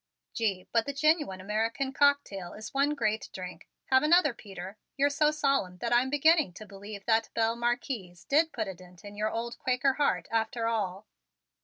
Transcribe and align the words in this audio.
"Gee, 0.33 0.67
but 0.71 0.87
the 0.87 0.93
genuine 0.93 1.39
American 1.39 1.93
cocktail 1.93 2.53
is 2.55 2.73
one 2.73 2.95
great 2.95 3.29
drink! 3.33 3.67
Have 3.91 4.01
another, 4.01 4.33
Peter. 4.33 4.75
You're 4.97 5.11
so 5.11 5.29
solemn 5.29 5.77
that 5.77 5.93
I 5.93 6.01
am 6.01 6.09
beginning 6.09 6.53
to 6.53 6.65
believe 6.65 7.05
that 7.05 7.29
belle 7.35 7.55
Marquise 7.55 8.25
did 8.25 8.51
put 8.51 8.67
a 8.67 8.73
dent 8.73 9.05
in 9.05 9.15
your 9.15 9.29
old 9.29 9.59
Quaker 9.59 9.93
heart 9.93 10.27
after 10.31 10.65
all." 10.65 11.05